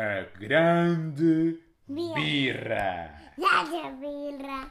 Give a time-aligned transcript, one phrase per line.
[0.00, 3.32] A grande birra.
[3.36, 4.70] Nada birra.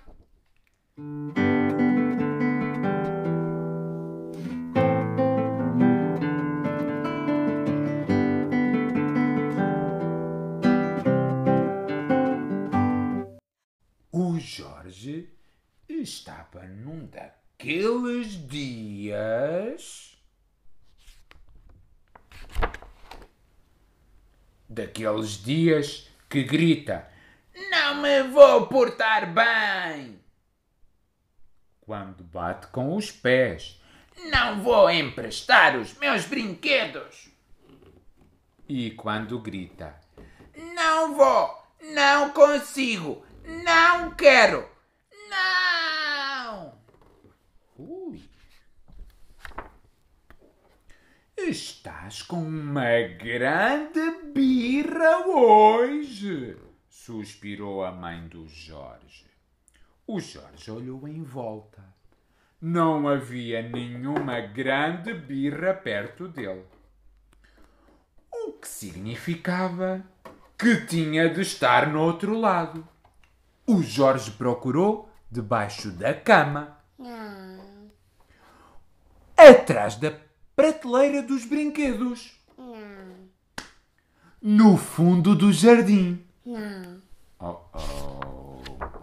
[14.13, 15.29] O Jorge
[15.89, 20.16] estava num daqueles dias.
[24.77, 27.09] Daqueles dias que grita:
[27.71, 30.21] Não me vou portar bem!
[31.81, 33.81] Quando bate com os pés:
[34.29, 37.27] Não vou emprestar os meus brinquedos!
[38.69, 39.99] E quando grita:
[40.55, 41.57] Não vou!
[41.81, 43.25] Não consigo!
[43.43, 44.69] Não quero!
[45.27, 46.77] Não!
[47.79, 48.21] Ui!
[51.49, 54.01] Estás com uma grande
[54.33, 56.57] birra hoje!
[56.89, 59.25] Suspirou a mãe do Jorge.
[60.05, 61.81] O Jorge olhou em volta.
[62.59, 66.65] Não havia nenhuma grande birra perto dele.
[68.29, 70.03] O que significava
[70.57, 72.85] que tinha de estar no outro lado.
[73.65, 77.89] O Jorge procurou debaixo da cama, Não,
[79.37, 80.26] atrás da
[80.57, 83.19] prateleira dos brinquedos, não,
[84.41, 86.25] no fundo do jardim.
[86.43, 86.97] não.
[87.39, 88.97] Oh, oh.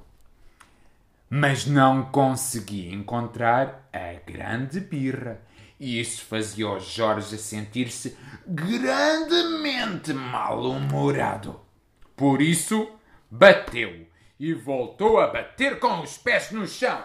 [1.30, 5.40] Mas não consegui encontrar a grande birra.
[5.78, 11.60] E isso fazia o Jorge sentir-se grandemente mal-humorado.
[12.16, 12.88] Por isso,
[13.30, 14.06] bateu
[14.40, 17.04] e voltou a bater com os pés no chão.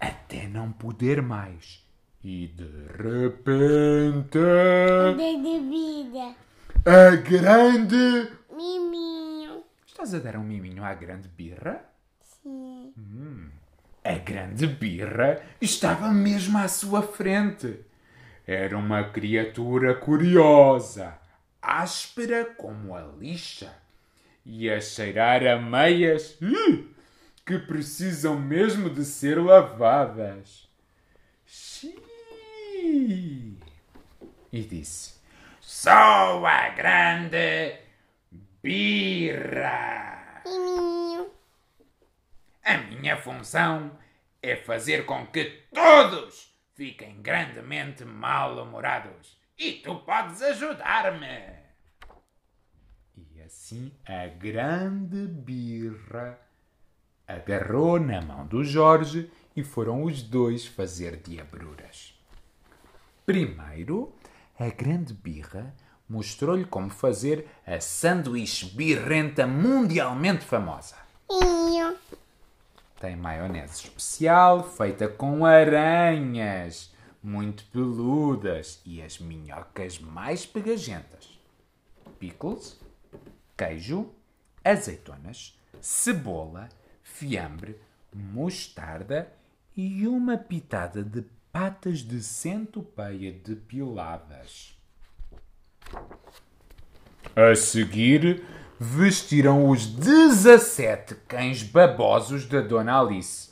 [0.00, 1.84] Até não poder mais.
[2.24, 2.64] E de
[2.96, 4.38] repente.
[5.16, 6.34] De de vida.
[6.84, 8.30] A grande.
[8.56, 9.62] Miminho.
[9.86, 11.84] Estás a dar um miminho à grande birra?
[12.22, 12.92] Sim.
[14.02, 17.80] A grande birra estava mesmo à sua frente.
[18.46, 21.18] Era uma criatura curiosa,
[21.60, 23.72] áspera como a lixa,
[24.44, 26.88] e a cheirar a meias ih,
[27.50, 30.70] que precisam mesmo de ser lavadas.
[31.44, 31.98] Xiii!
[34.52, 35.18] E disse:
[35.60, 37.76] Sou a grande
[38.62, 40.42] birra.
[40.46, 41.28] Miminho.
[42.62, 43.98] A minha função
[44.40, 49.36] é fazer com que todos fiquem grandemente mal-humorados.
[49.58, 51.58] E tu podes ajudar-me.
[53.16, 56.38] E assim a grande birra
[57.34, 62.14] agarrou na mão do Jorge e foram os dois fazer diabruras.
[63.26, 64.12] Primeiro,
[64.58, 65.74] a grande birra
[66.08, 70.96] mostrou-lhe como fazer a sanduíche birrenta mundialmente famosa.
[71.30, 71.96] Miminho.
[72.98, 76.92] Tem maionese especial feita com aranhas,
[77.22, 81.38] muito peludas e as minhocas mais pegajentas.
[82.18, 82.78] Pickles,
[83.56, 84.10] queijo,
[84.64, 86.68] azeitonas, cebola,
[87.14, 87.76] fiambre,
[88.14, 89.30] mostarda
[89.76, 91.22] e uma pitada de
[91.52, 94.76] patas de centopeia depiladas.
[97.36, 98.44] A seguir,
[98.78, 103.50] vestiram os 17 cães babosos da Dona Alice,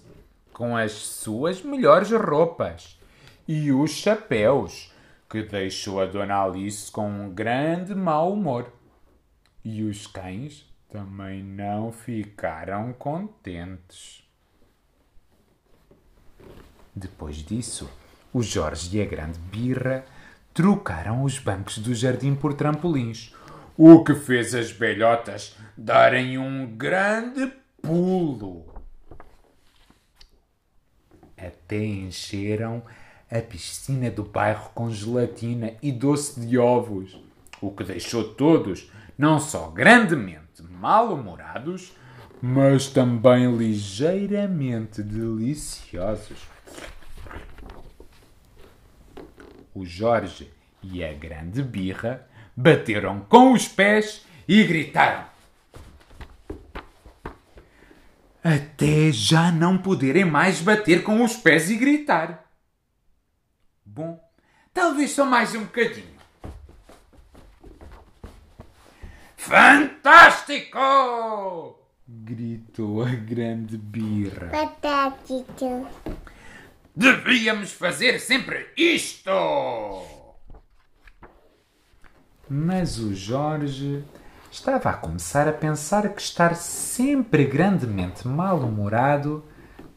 [0.52, 2.98] com as suas melhores roupas
[3.46, 4.92] e os chapéus,
[5.28, 8.72] que deixou a Dona Alice com um grande mau humor.
[9.64, 14.22] E os cães também não ficaram contentes.
[16.94, 17.88] Depois disso,
[18.32, 20.04] o Jorge e a grande birra
[20.54, 23.34] trocaram os bancos do jardim por trampolins,
[23.76, 28.66] o que fez as belhotas darem um grande pulo.
[31.36, 32.82] Até encheram
[33.30, 37.16] a piscina do bairro com gelatina e doce de ovos,
[37.60, 40.47] o que deixou todos não só grandemente
[40.78, 41.92] mal-humorados,
[42.40, 46.38] mas também ligeiramente deliciosos.
[49.74, 50.50] O Jorge
[50.82, 52.26] e a grande birra
[52.56, 55.26] bateram com os pés e gritaram.
[58.42, 62.44] Até já não poderem mais bater com os pés e gritar.
[63.84, 64.18] Bom,
[64.72, 66.17] talvez só mais um bocadinho.
[69.48, 70.78] Fantástico!
[72.06, 74.48] gritou a grande birra.
[74.48, 75.86] Patatito.
[76.94, 79.30] Devíamos fazer sempre isto!
[82.46, 84.04] Mas o Jorge
[84.52, 89.42] estava a começar a pensar que estar sempre grandemente mal-humorado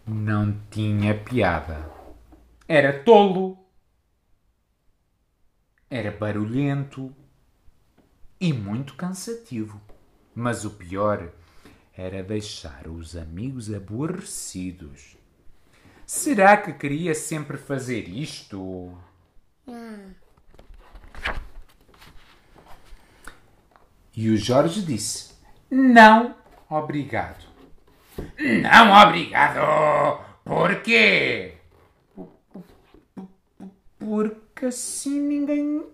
[0.07, 1.91] não tinha piada.
[2.69, 3.57] Era tolo,
[5.89, 7.13] era barulhento
[8.41, 9.79] e muito cansativo.
[10.33, 11.31] Mas o pior
[11.95, 15.15] era deixar os amigos aborrecidos.
[16.07, 18.97] Será que queria sempre fazer isto?
[24.15, 25.35] E o Jorge disse:
[25.69, 26.35] Não,
[26.67, 27.45] obrigado.
[28.39, 30.21] Não, obrigado!
[30.43, 31.57] Por quê?
[33.99, 35.85] Porque assim ninguém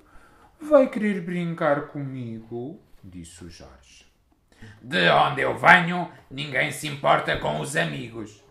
[0.60, 4.06] vai querer brincar comigo, disse o Jorge.
[4.82, 8.44] De onde eu venho, ninguém se importa com os amigos.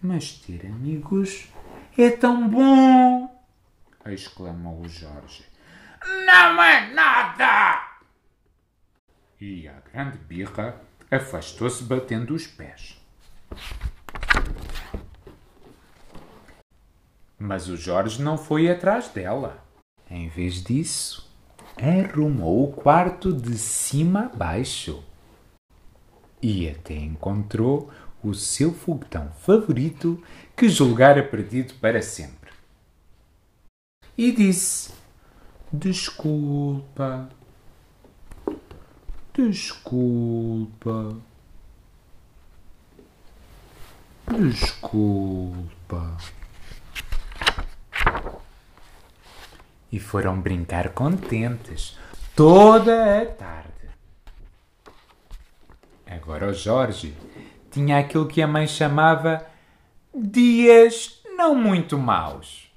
[0.00, 1.48] Mas ter amigos
[1.98, 3.34] é tão bom!
[4.06, 5.44] exclamou o Jorge.
[6.26, 7.98] Não é nada!
[9.40, 10.80] E a grande birra
[11.10, 13.00] afastou-se batendo os pés.
[17.38, 19.65] Mas o Jorge não foi atrás dela.
[20.08, 21.28] Em vez disso,
[21.76, 25.02] arrumou o quarto de cima a baixo
[26.40, 27.90] e até encontrou
[28.22, 30.22] o seu foguetão favorito
[30.56, 32.52] que julgara perdido para sempre.
[34.16, 34.92] E disse:
[35.72, 37.28] Desculpa,
[39.34, 41.16] desculpa,
[44.38, 46.16] desculpa.
[49.90, 51.96] E foram brincar contentes
[52.34, 53.66] toda a tarde.
[56.06, 57.14] Agora o Jorge
[57.70, 59.44] tinha aquilo que a mãe chamava
[60.14, 62.70] dias não muito maus.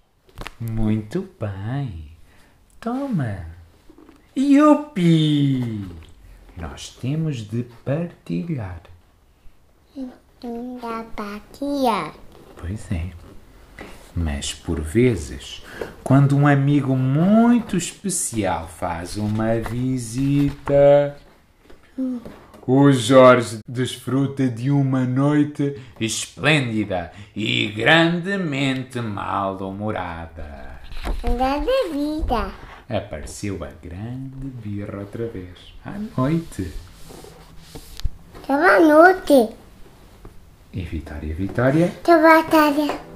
[0.60, 2.12] Muito bem.
[2.80, 3.46] Toma.
[4.38, 5.86] Yupi!
[6.58, 8.82] Nós temos de partilhar.
[10.82, 12.14] Da patia.
[12.56, 13.19] Pois é.
[14.16, 15.64] Mas por vezes,
[16.04, 21.16] quando um amigo muito especial faz uma visita,
[22.66, 30.80] o Jorge desfruta de uma noite esplêndida e grandemente mal-humorada.
[31.24, 31.58] Da
[31.92, 32.52] vida.
[32.90, 36.72] Apareceu a grande birra outra vez, à noite.
[38.48, 39.56] Boa noite.
[40.74, 43.09] E Vitória, Vitória, Boa tarde.